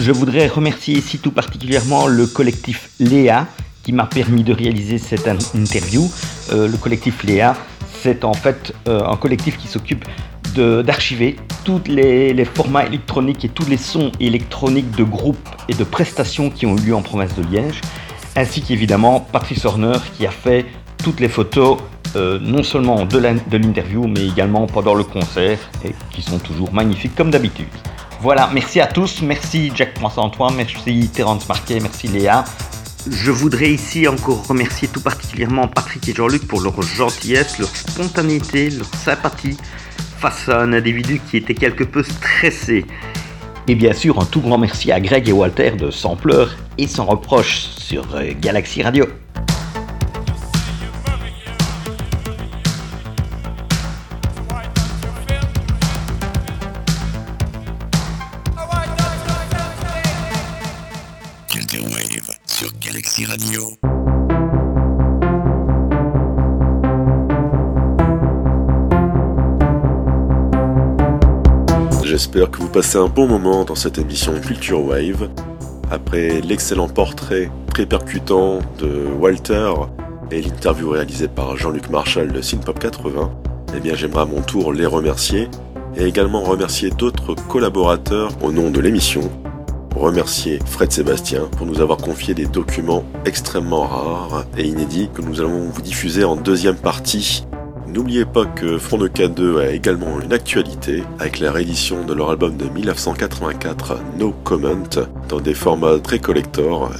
[0.00, 3.46] Je voudrais remercier ici tout particulièrement le collectif Léa
[3.82, 6.08] qui m'a permis de réaliser cette in- interview.
[6.52, 7.56] Euh, le collectif Léa,
[8.02, 10.10] c'est en fait euh, un collectif qui s'occupe de-
[10.82, 16.50] d'archiver tous les, formats électroniques et tous les sons électroniques de groupes et de prestations
[16.50, 17.80] qui ont eu lieu en province de Liège,
[18.36, 20.66] ainsi qu'évidemment Patrice Horner qui a fait
[21.02, 21.78] toutes les photos
[22.14, 27.14] euh, non seulement de l'interview mais également pendant le concert et qui sont toujours magnifiques
[27.14, 27.66] comme d'habitude.
[28.20, 32.44] Voilà, merci à tous, merci Jack François-Antoine, merci Terence Marquet, merci Léa.
[33.08, 38.70] Je voudrais ici encore remercier tout particulièrement Patrick et Jean-Luc pour leur gentillesse, leur spontanéité,
[38.70, 39.56] leur sympathie
[40.18, 42.84] face à un individu qui était quelque peu stressé.
[43.68, 46.86] Et bien sûr, un tout grand merci à Greg et Walter de Sans pleurs et
[46.86, 48.32] sans reproche sur euh,
[62.46, 63.85] sur Galaxy Radio.
[72.18, 75.28] J'espère que vous passez un bon moment dans cette émission Culture Wave.
[75.90, 79.70] Après l'excellent portrait très percutant de Walter
[80.30, 83.30] et l'interview réalisée par Jean-Luc Marshall de Synpop 80,
[83.76, 85.50] eh bien j'aimerais à mon tour les remercier
[85.94, 89.30] et également remercier d'autres collaborateurs au nom de l'émission.
[89.94, 95.42] Remercier Fred Sébastien pour nous avoir confié des documents extrêmement rares et inédits que nous
[95.42, 97.44] allons vous diffuser en deuxième partie
[97.96, 102.28] N'oubliez pas que Front de K2 a également une actualité avec la réédition de leur
[102.28, 104.84] album de 1984 No Comment
[105.30, 106.90] dans des formats très collector.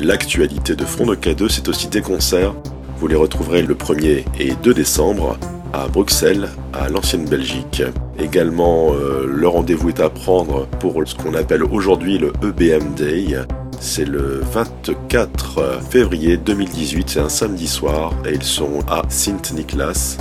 [0.00, 2.54] L'actualité de Front de K2 c'est aussi des concerts.
[2.98, 5.36] Vous les retrouverez le 1er et 2 décembre
[5.72, 7.82] à Bruxelles, à l'ancienne Belgique.
[8.16, 13.38] Également, euh, le rendez-vous est à prendre pour ce qu'on appelle aujourd'hui le EBM Day.
[13.80, 20.16] C'est le 24 février 2018, c'est un samedi soir et ils sont à Saint-Nicolas.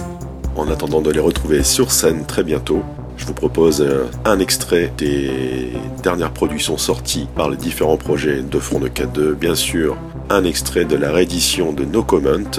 [0.56, 2.84] En attendant de les retrouver sur scène très bientôt,
[3.17, 5.72] je vous propose euh, un extrait des
[6.04, 9.34] dernières productions sorties par les différents projets de Front de K2.
[9.34, 9.98] Bien sûr,
[10.30, 12.52] un extrait de la réédition de No Comment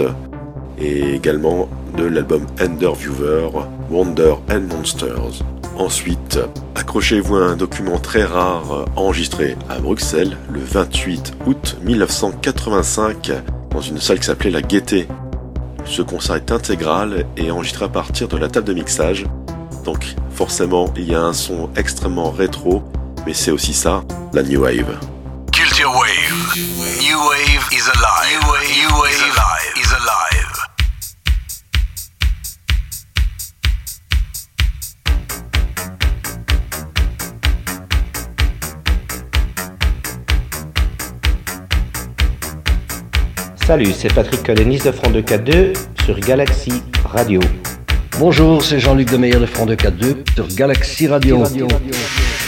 [0.80, 3.50] et également de l'album Ender Viewer,
[3.90, 5.42] Wonder and Monsters.
[5.78, 6.40] Ensuite,
[6.74, 13.30] accrochez-vous à un document très rare enregistré à Bruxelles le 28 août 1985
[13.70, 15.06] dans une salle qui s'appelait La Gaîté.
[15.84, 19.24] Ce concert est intégral et enregistré à partir de la table de mixage.
[19.84, 22.82] Donc forcément, il y a un son extrêmement rétro,
[23.24, 24.98] mais c'est aussi ça, la New Wave.
[43.68, 47.38] Salut, c'est Patrick Codenis de Front de 4.2 sur Galaxy Radio.
[48.18, 51.44] Bonjour, c'est Jean-Luc Demeyer de Front de 4.2 sur Galaxy Radio.
[51.44, 52.47] There's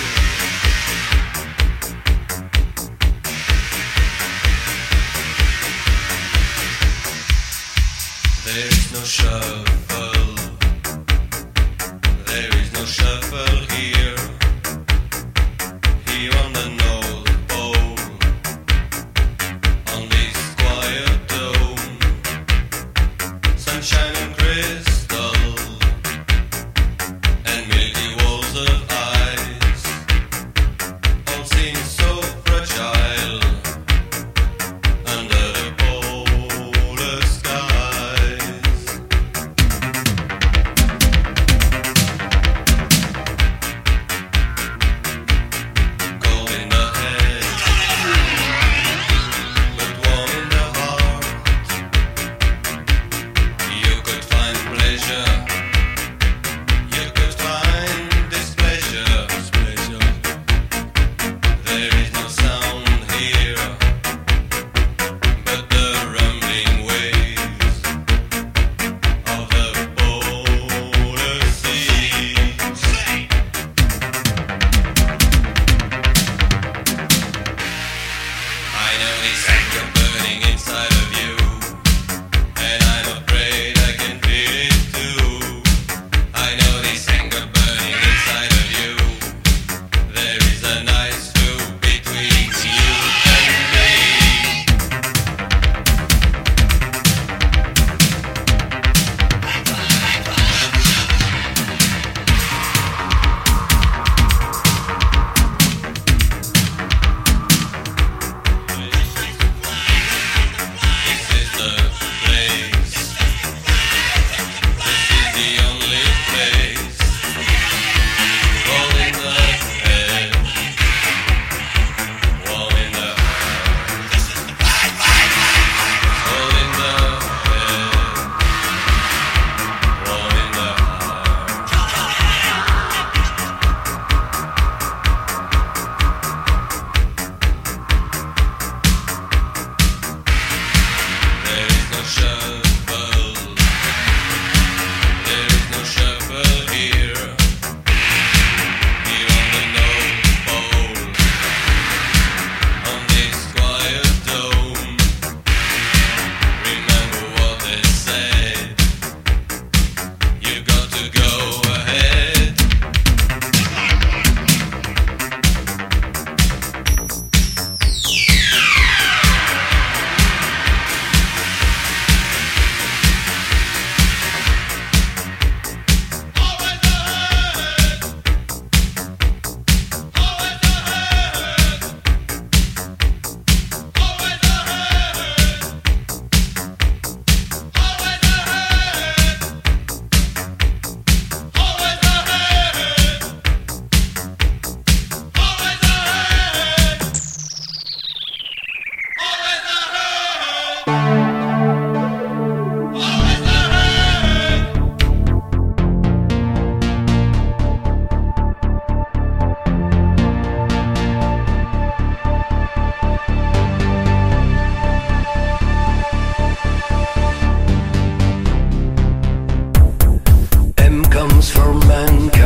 [221.20, 222.39] comes from mankind.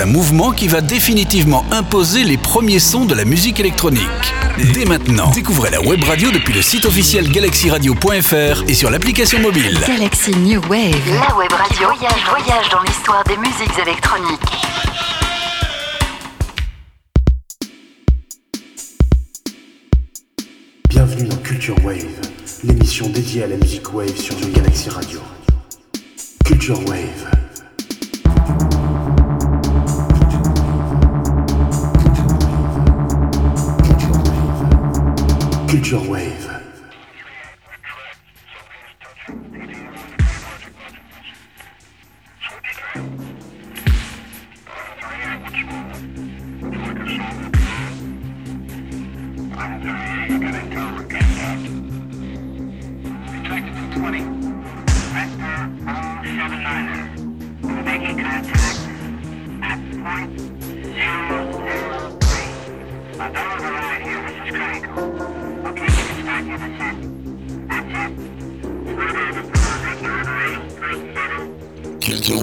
[0.00, 4.00] Un mouvement qui va définitivement imposer les premiers sons de la musique électronique.
[4.72, 9.78] Dès maintenant, découvrez la web radio depuis le site officiel galaxyradio.fr et sur l'application mobile.
[9.86, 10.94] Galaxy New Wave.
[11.06, 14.40] La web radio voyage, voyage dans l'histoire des musiques électroniques.
[20.88, 22.06] Bienvenue dans Culture Wave,
[22.64, 25.20] l'émission dédiée à la musique wave sur une Galaxy Radio.
[26.46, 27.39] Culture Wave.
[35.70, 36.59] Culture Wave.
[72.10, 72.40] Place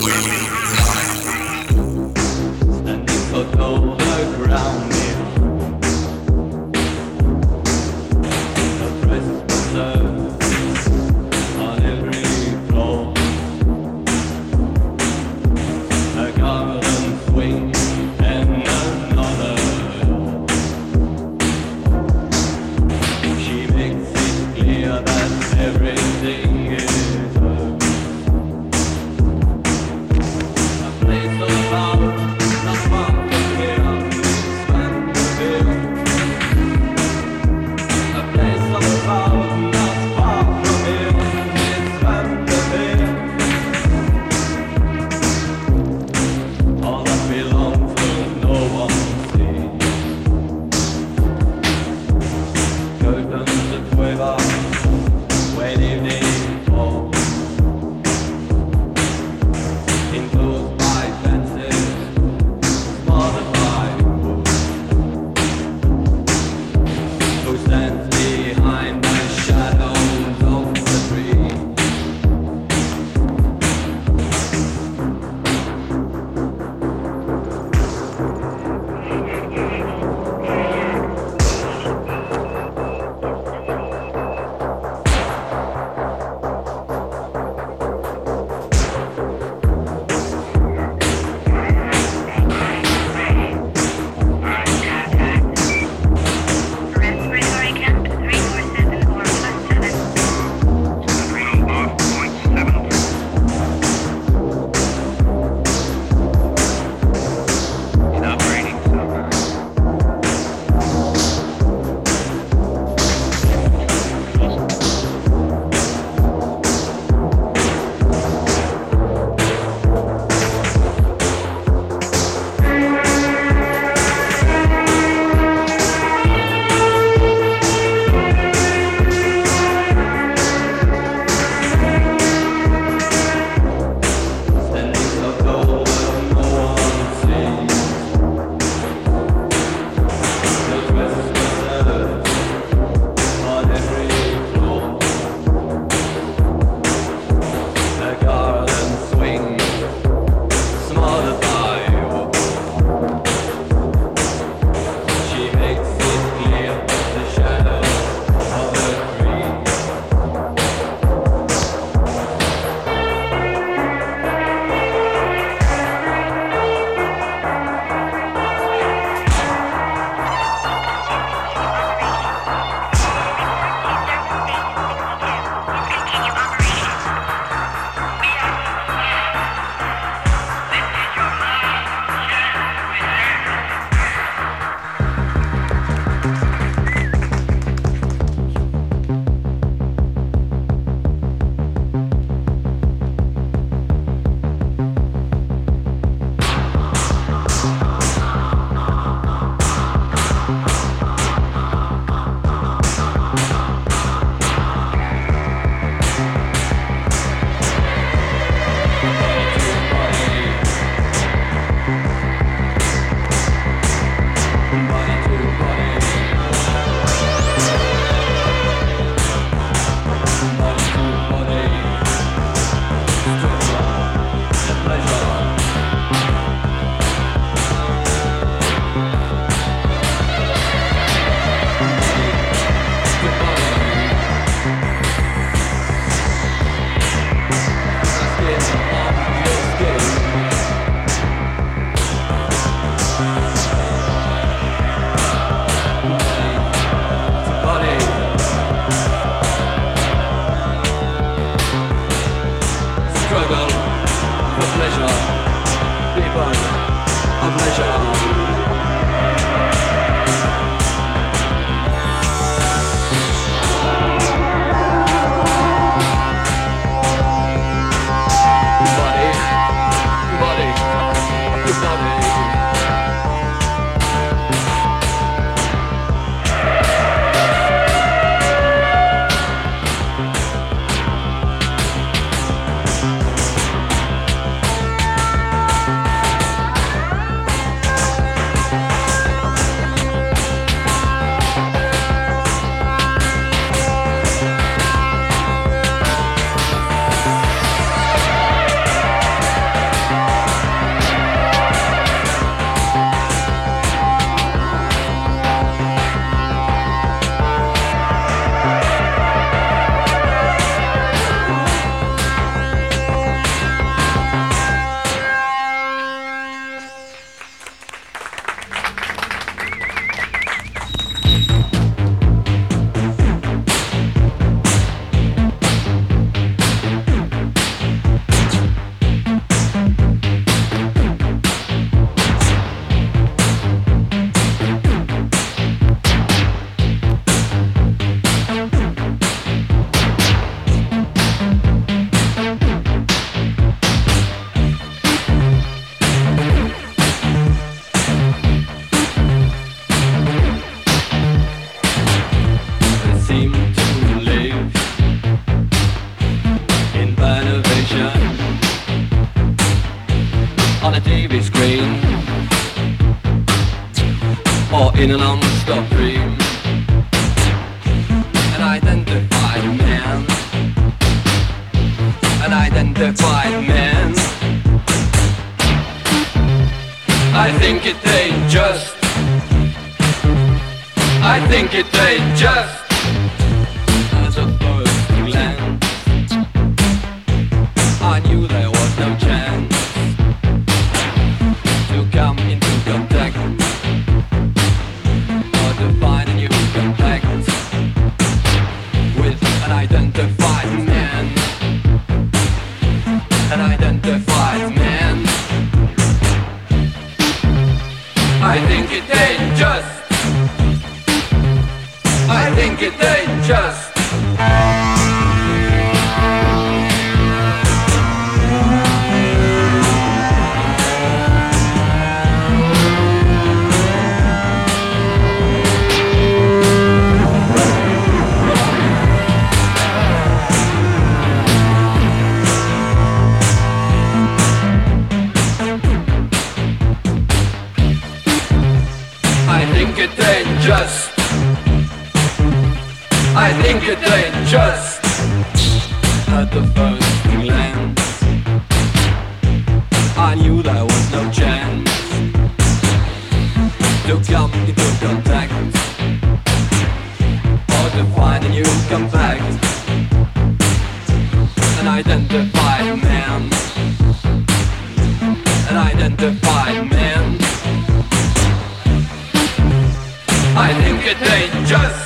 [470.59, 471.97] I think it dangerous.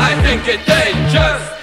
[0.00, 1.57] I think it dangerous.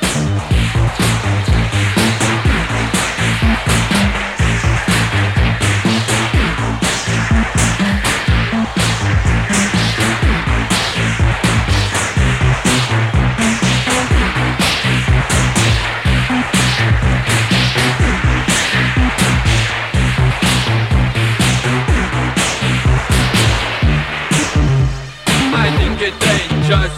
[26.05, 26.93] it dangerous.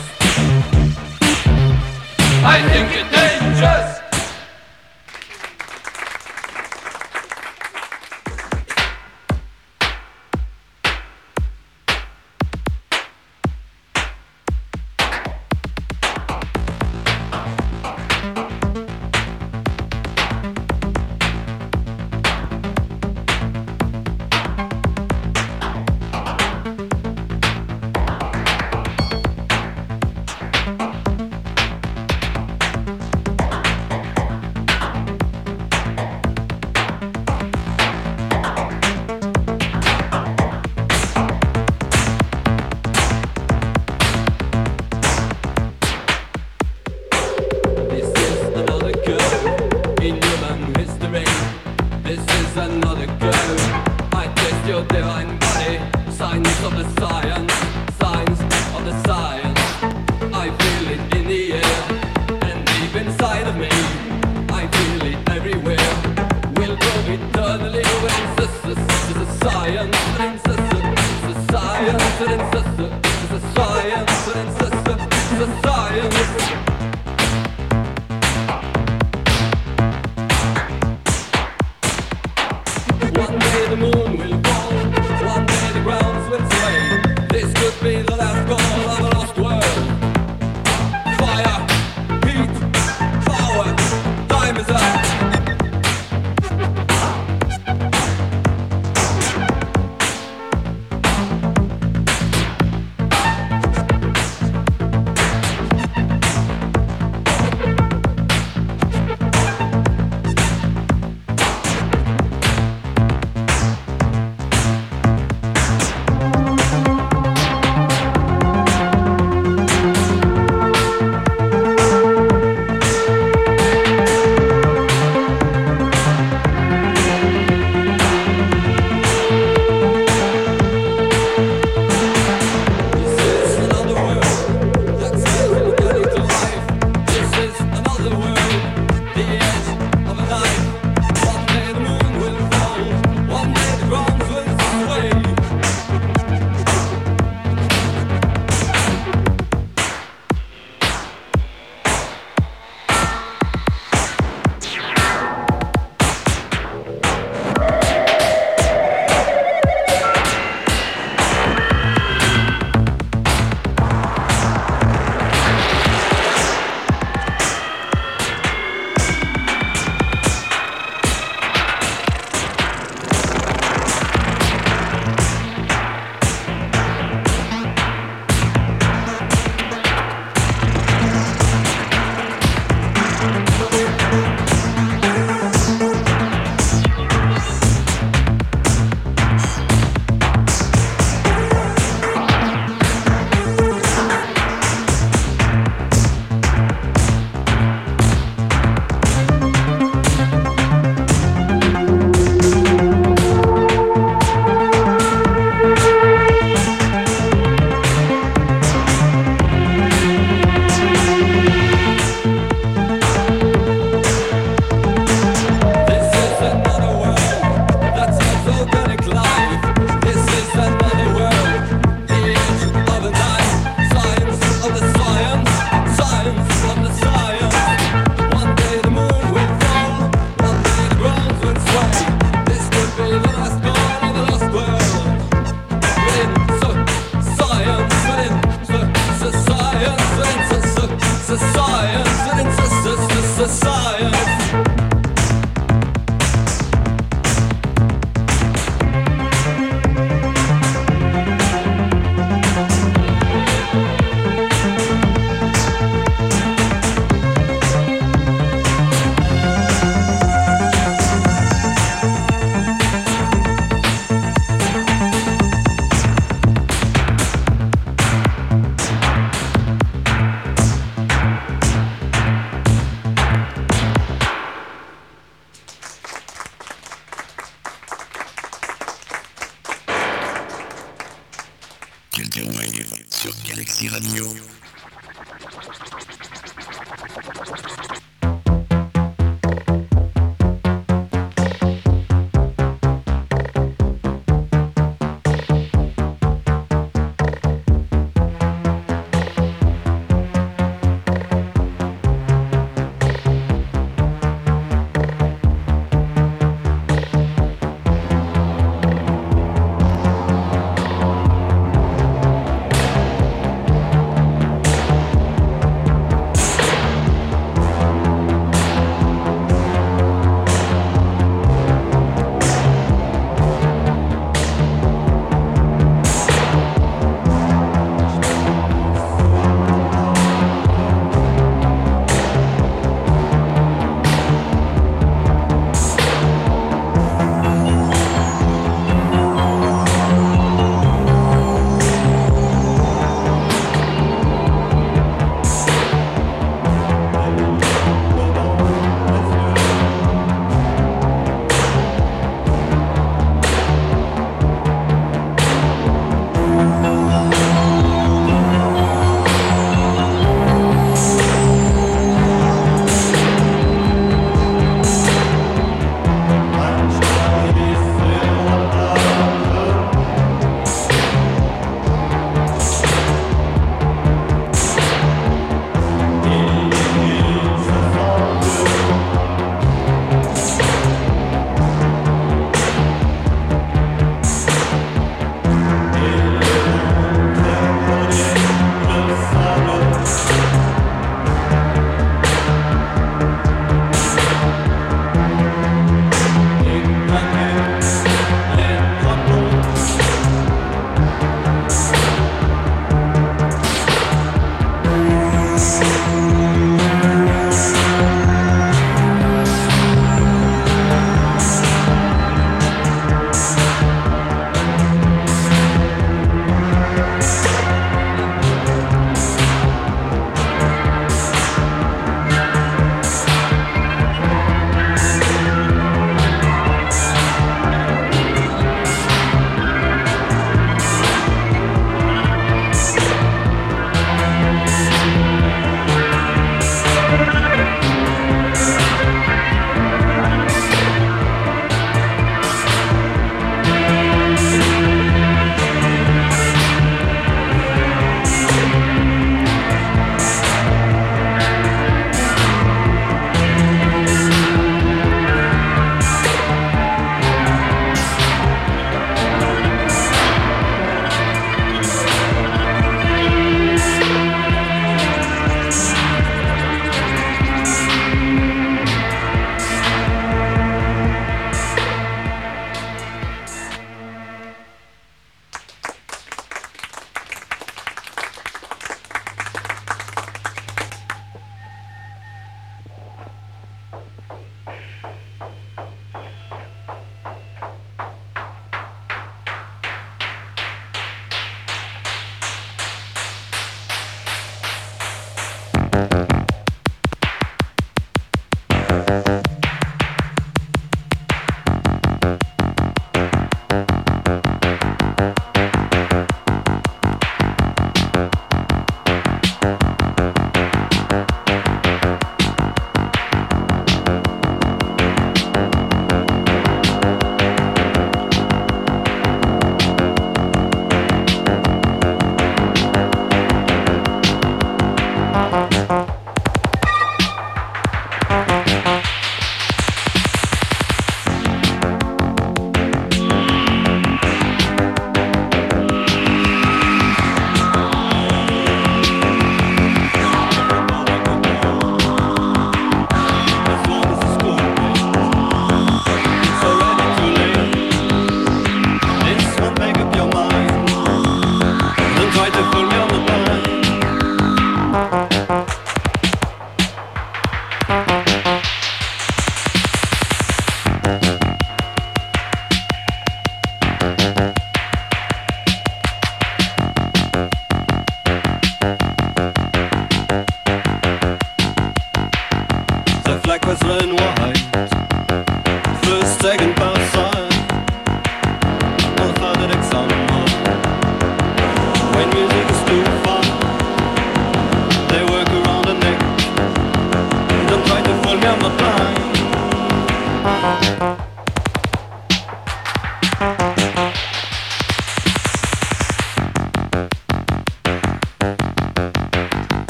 [2.43, 3.06] I think it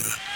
[0.00, 0.27] alive.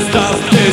[0.00, 0.65] stop stars.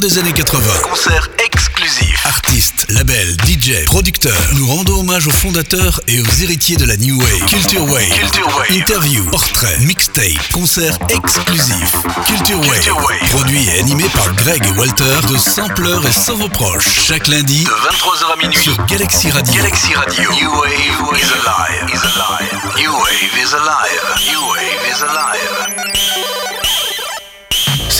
[0.00, 0.58] Des années 80.
[0.82, 2.24] Concert exclusif.
[2.26, 7.18] Artistes, labels, DJ, producteur, nous rendons hommage aux fondateurs et aux héritiers de la New
[7.20, 7.44] Wave.
[7.46, 8.08] Culture Wave.
[8.08, 8.70] Culture Wave.
[8.70, 11.92] Interview, portrait, mixtape, concert exclusif.
[12.26, 13.28] Culture Wave.
[13.30, 16.88] Produit et animé par Greg et Walter de Sampleur et sans reproche.
[17.06, 18.58] Chaque lundi De 23h à minuit.
[18.58, 19.54] sur Galaxy Radio.
[19.54, 20.30] Galaxy Radio.
[20.32, 21.90] New Wave is alive.
[21.92, 22.76] Is alive.
[22.78, 24.00] New Wave is alive.
[24.26, 25.71] New Wave is alive.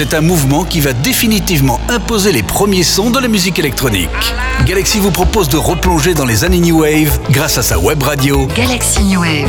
[0.03, 4.11] C'est un mouvement qui va définitivement imposer les premiers sons de la musique électronique.
[4.67, 8.49] Galaxy vous propose de replonger dans les années New Wave grâce à sa web radio
[8.49, 9.49] Galaxy New Wave.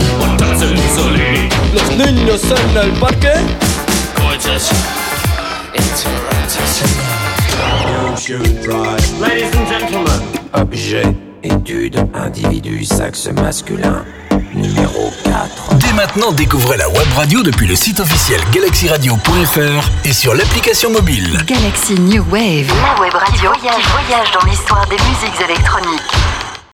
[10.54, 11.04] Objet,
[11.41, 14.06] étude, individu, sexe masculin.
[14.54, 15.76] Numéro 4.
[15.78, 21.39] Dès maintenant, découvrez la web radio depuis le site officiel galaxyradio.fr et sur l'application mobile.
[21.45, 22.68] Galaxy New Wave.
[22.68, 26.43] La web radio voyage, voyage dans l'histoire des musiques électroniques.